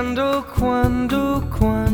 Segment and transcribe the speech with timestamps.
[0.00, 1.89] cuando, cuando, cuando.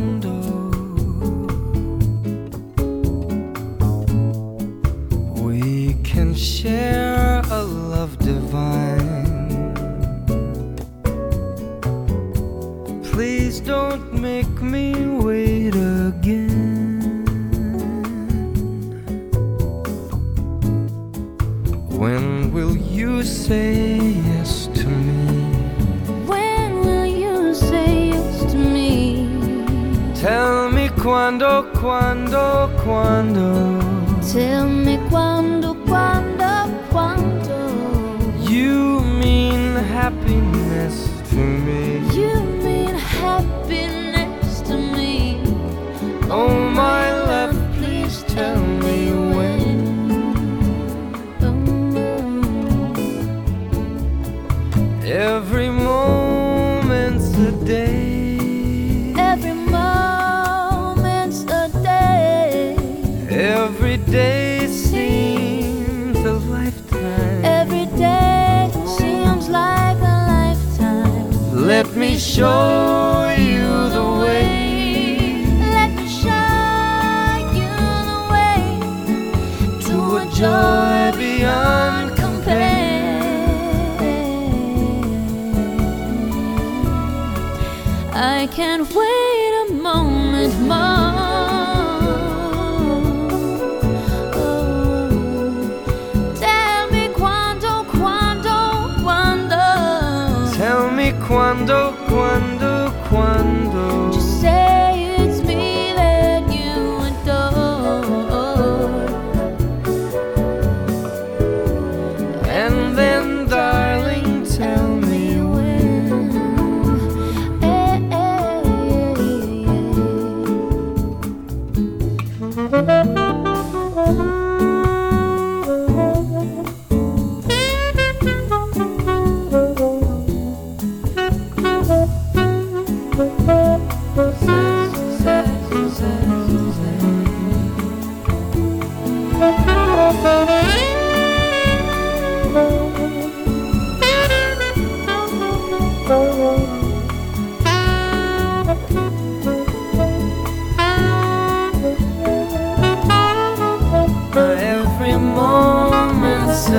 [31.37, 33.79] quando, quando, cuando.
[34.21, 34.86] Tell me.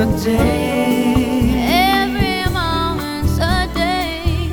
[0.00, 0.14] Every
[2.52, 4.49] moment's a day.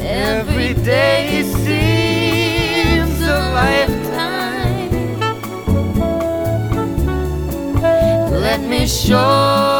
[0.00, 5.20] Every day seems a lifetime.
[8.40, 9.75] Let me show.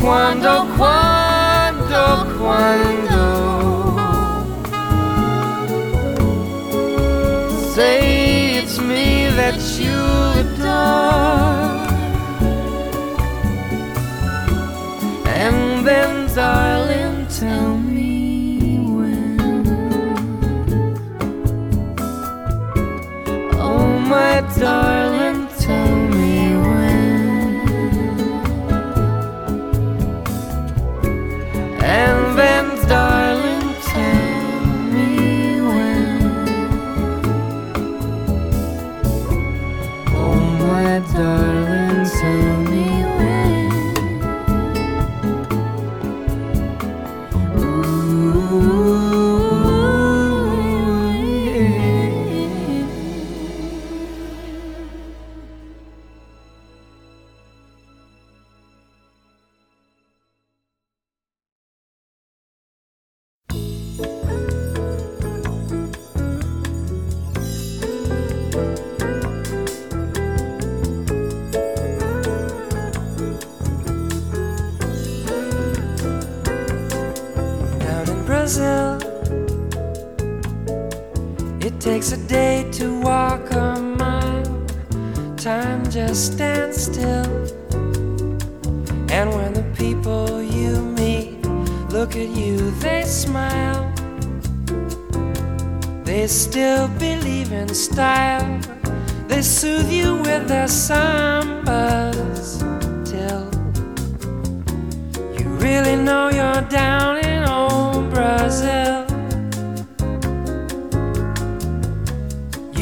[0.00, 3.96] cuando, cuando, cuando.
[7.74, 9.98] Say it's me that you
[10.40, 11.27] adore.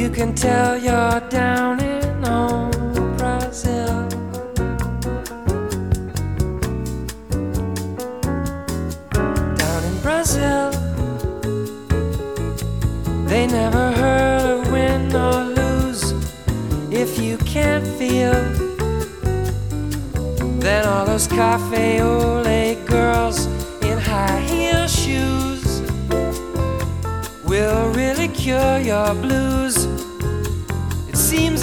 [0.06, 4.08] You can tell you're down in old Brazil.
[9.56, 10.70] Down in Brazil,
[13.26, 16.12] they never heard of win or lose.
[16.92, 18.40] If you can't feel,
[20.60, 23.46] then all those cafe au lait girls
[23.82, 25.82] in high heel shoes
[27.44, 29.85] will really cure your blues.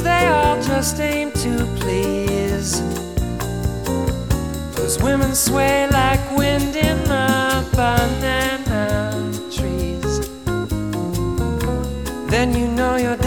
[0.04, 2.82] They all just aim to please.
[4.76, 10.30] Those women sway like wind in the banana trees.
[12.30, 13.23] Then you know you're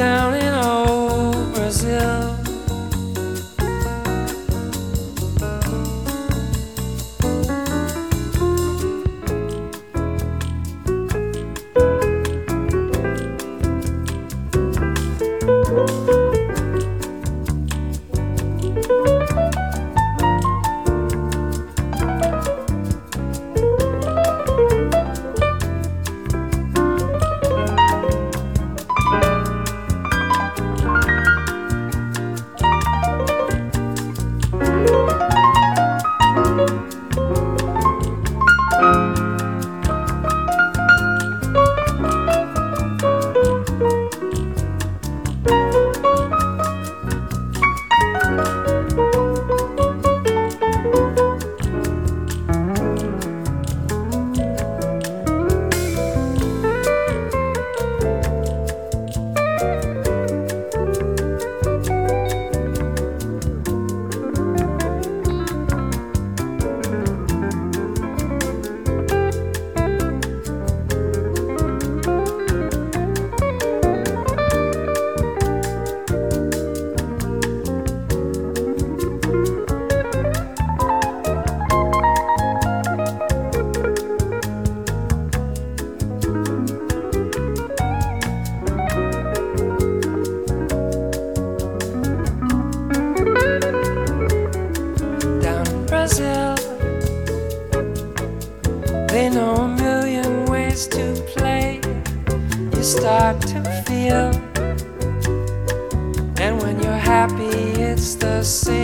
[108.46, 108.75] same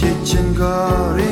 [0.00, 1.29] ချစ်ချင်ကား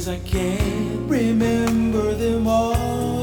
[0.00, 3.19] Days I can't remember them all.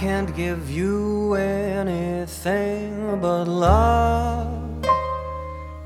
[0.00, 4.86] Can't give you anything but love,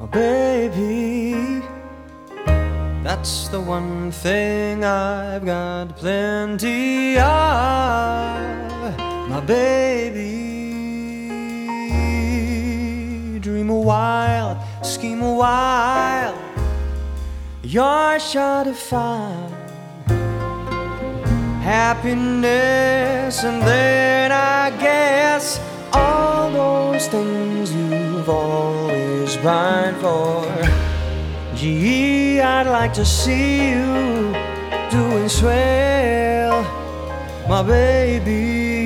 [0.01, 1.61] oh baby.
[3.03, 7.27] That's the one thing I've got plenty of,
[9.29, 10.61] my baby.
[13.41, 16.39] Dream a while, scheme a while,
[17.65, 19.54] you're sure to find
[21.65, 25.59] happiness, and then I guess
[25.95, 30.45] all those things you've always pined for.
[31.57, 34.33] Gee, I'd like to see you
[34.91, 36.63] doing swell,
[37.49, 38.85] my baby.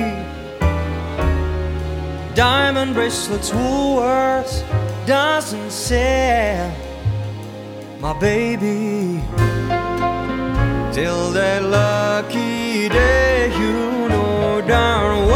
[2.33, 4.63] Diamond bracelets, Woolworths
[5.05, 6.73] doesn't sell,
[7.99, 9.21] my baby.
[10.93, 11.98] Till that lucky
[12.87, 15.28] day, you know darn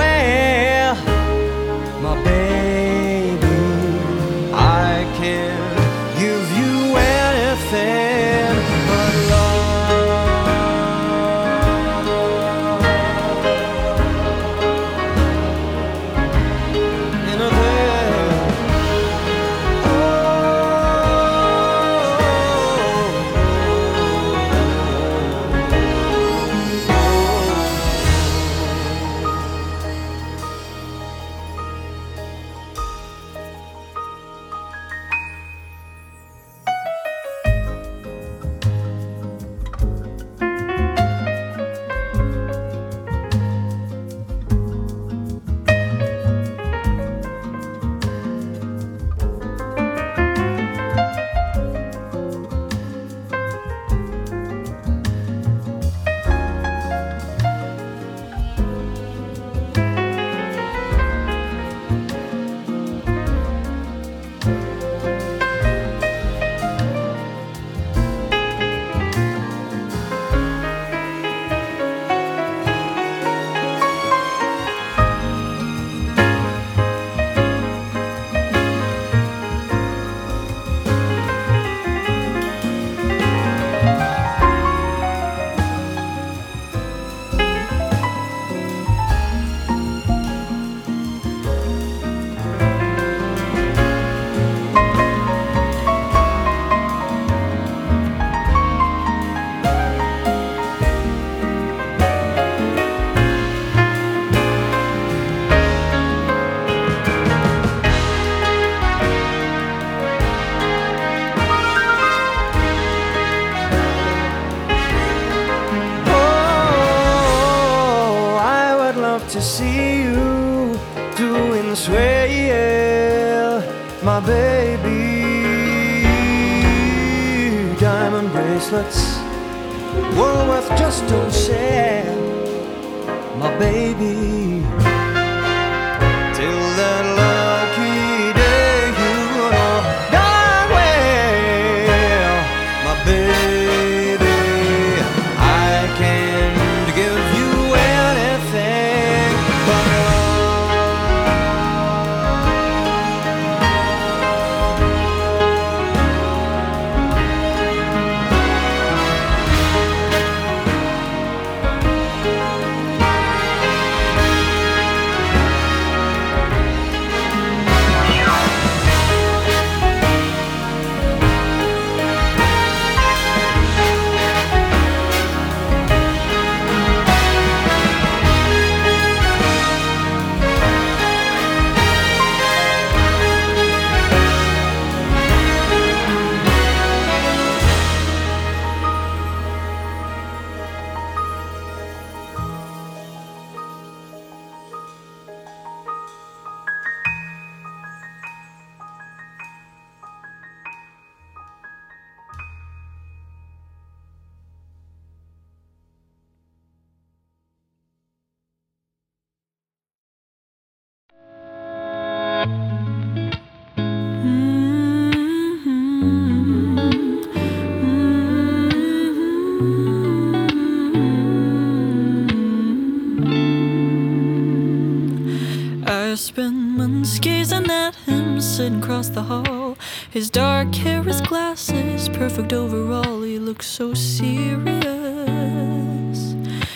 [229.03, 229.77] across the hall.
[230.11, 233.21] His dark hair, his glasses, perfect overall.
[233.21, 234.85] He looked so serious.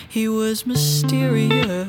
[0.09, 1.87] He was mysterious.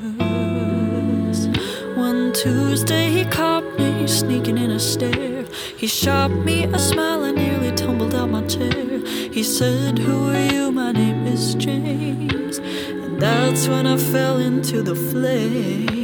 [1.96, 5.46] One Tuesday he caught me sneaking in a stare.
[5.76, 9.00] He shot me a smile and nearly tumbled out my chair.
[9.32, 10.70] He said, Who are you?
[10.70, 12.58] My name is James.
[12.58, 15.97] And that's when I fell into the flames.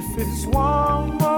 [0.00, 1.29] If it's one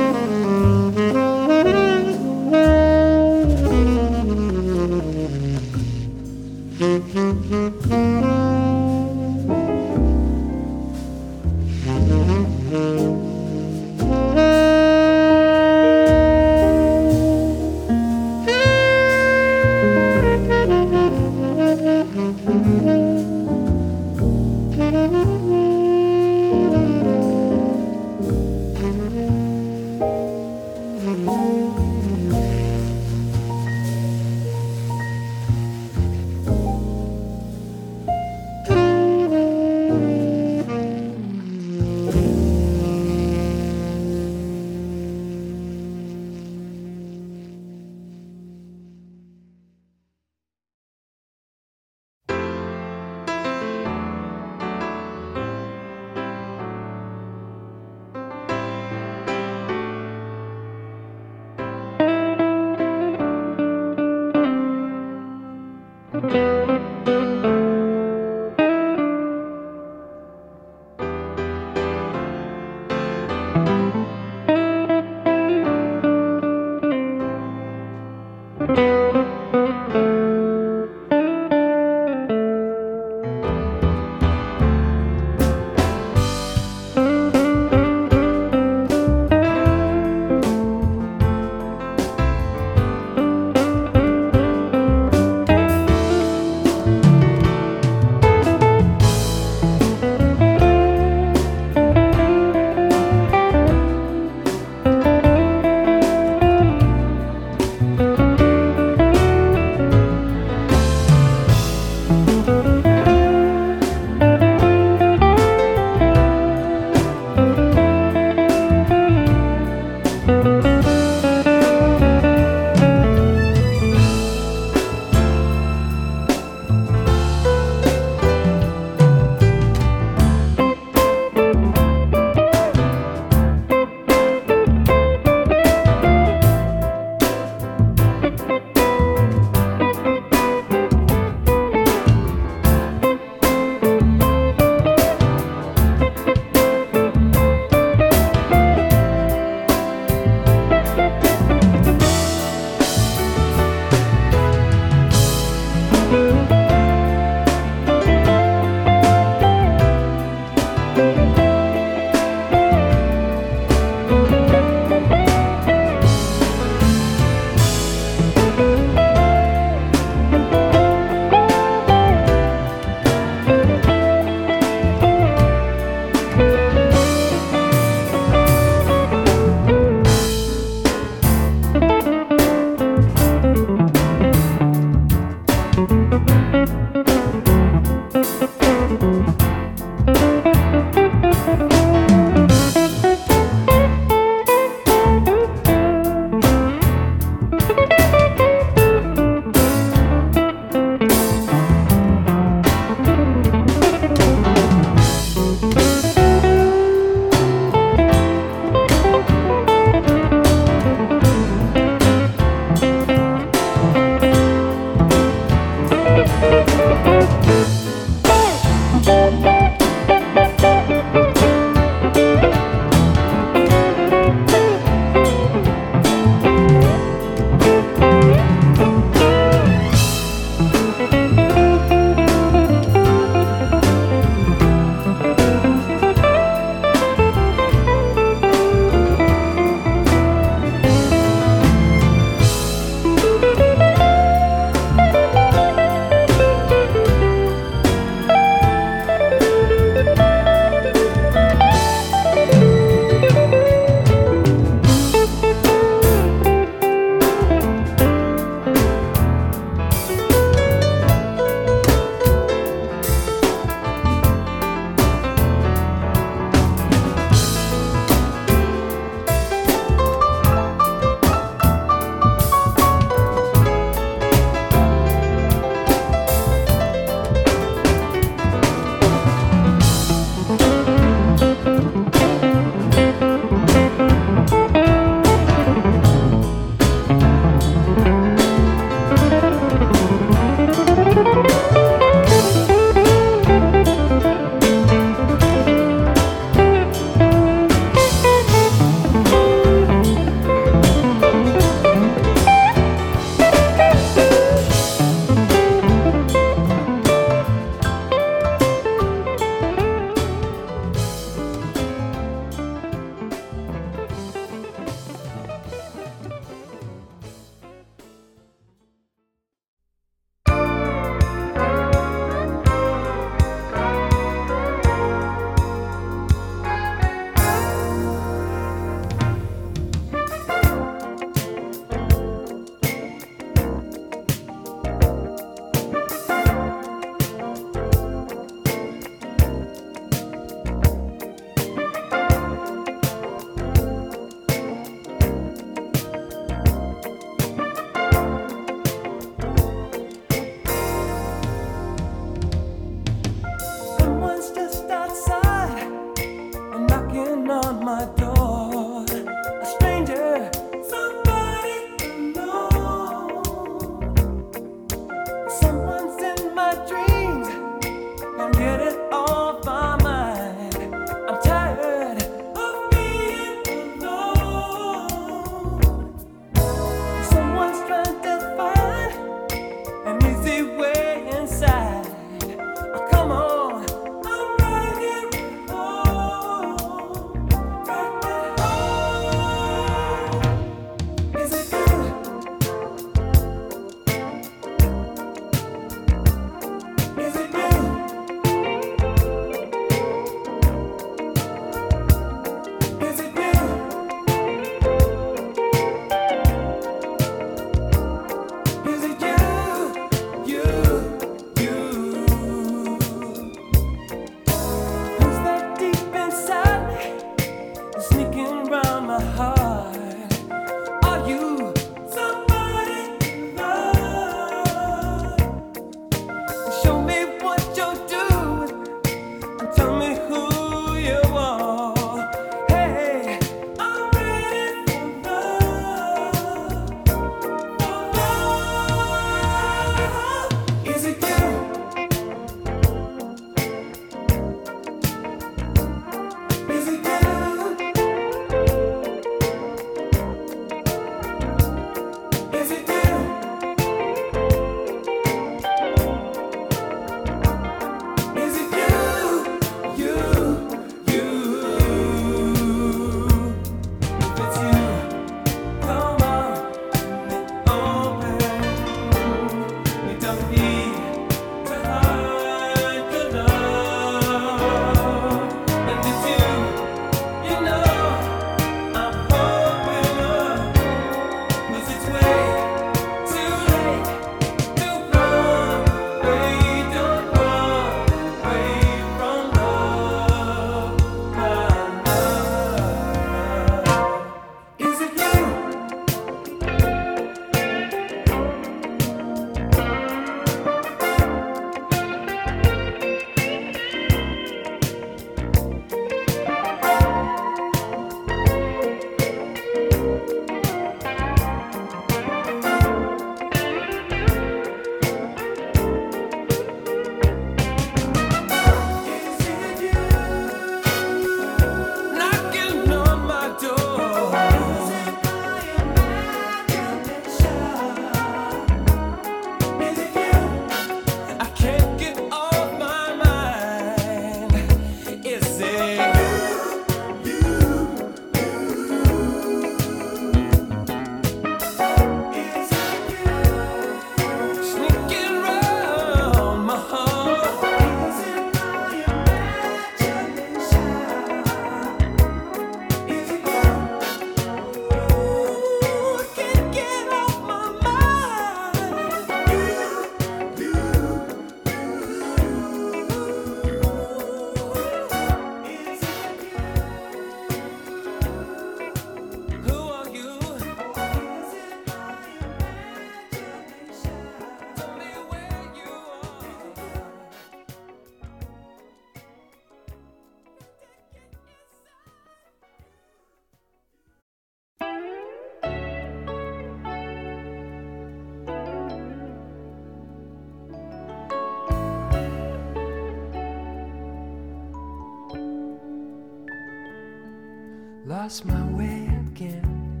[598.24, 600.00] lost my way again.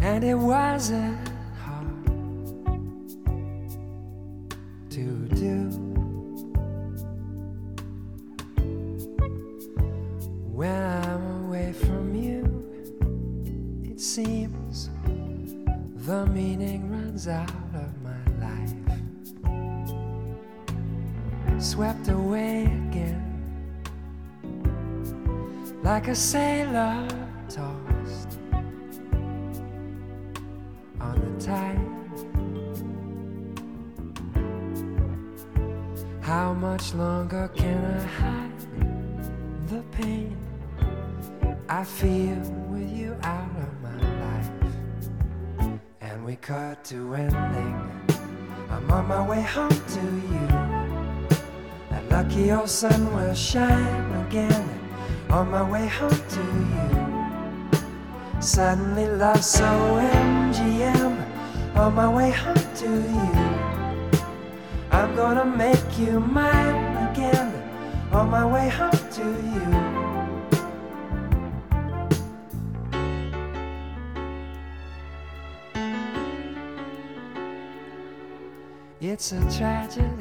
[0.00, 1.27] And it wasn't
[26.18, 27.17] sailor
[55.88, 56.42] home to
[56.72, 58.40] you.
[58.40, 61.14] Suddenly love so MGM
[61.76, 63.32] on my way home to you.
[64.90, 67.52] I'm gonna make you mine again
[68.12, 69.24] on my way home to
[69.54, 70.08] you.
[79.00, 80.17] It's a tragedy.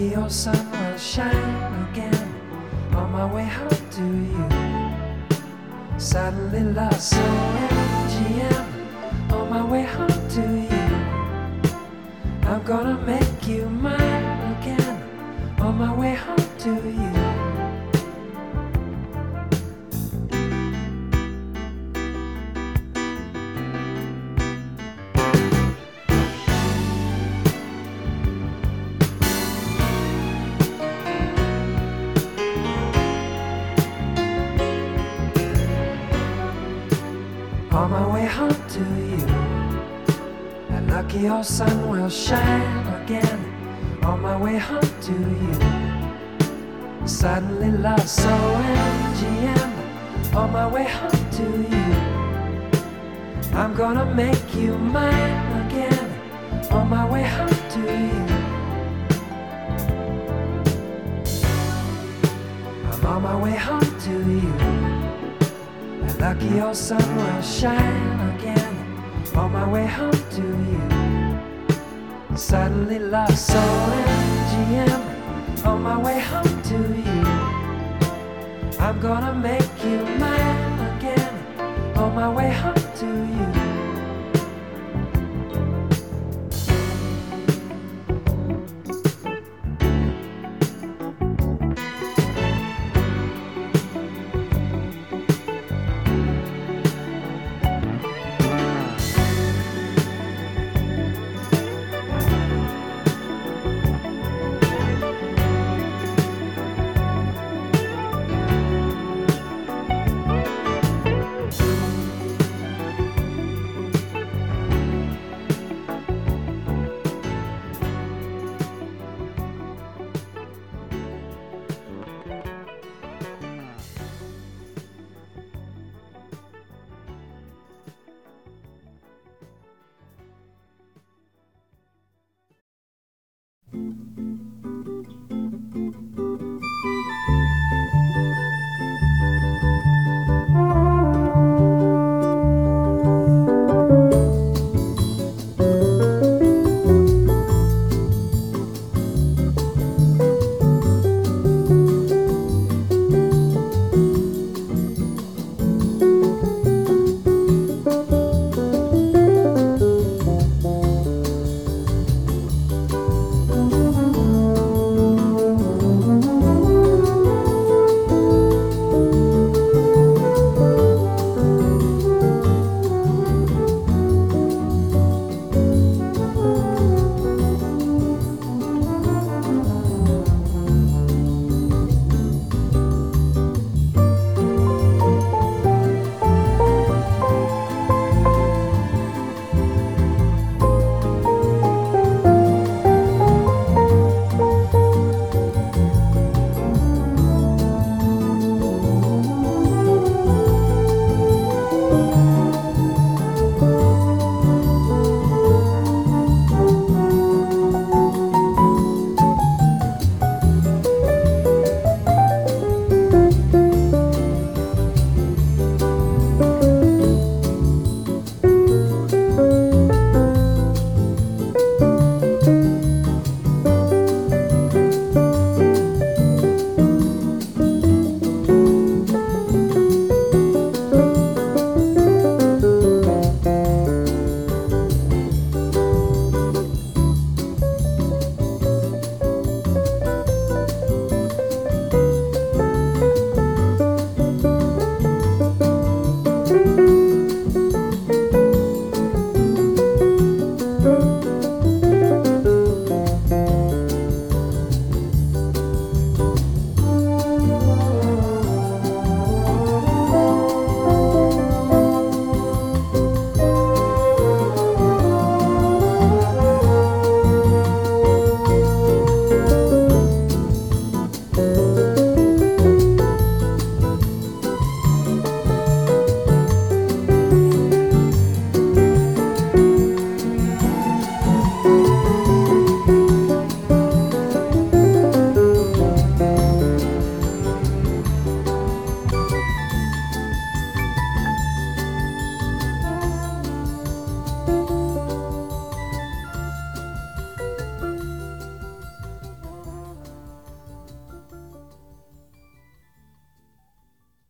[0.00, 2.34] Lucky old sun will shine again
[2.94, 4.02] on my way home to
[4.32, 4.48] you.
[5.98, 7.22] Suddenly lost so
[7.68, 10.86] MGM on my way home to you.
[12.48, 15.02] I'm gonna make you mine again
[15.60, 16.49] on my way home
[41.40, 43.40] old sun will shine again.
[44.02, 45.54] On my way home to you,
[47.08, 49.70] suddenly lost so MGM.
[50.36, 51.88] On my way home to you,
[53.54, 56.08] I'm gonna make you mine again.
[56.72, 58.26] On my way home to you.
[62.92, 64.52] I'm on my way home to you.
[66.02, 68.70] That lucky old sun will shine again
[69.34, 70.89] on my way home to you.
[72.50, 77.22] Suddenly lost so MGM on my way home to you.
[78.80, 81.32] I'm gonna make you mine again
[81.96, 83.09] on my way home to